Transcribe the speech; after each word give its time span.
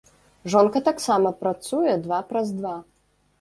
Жонка 0.53 0.79
таксама 0.87 1.33
працуе 1.43 1.93
два 2.07 2.19
праз 2.33 2.47
два. 2.63 2.75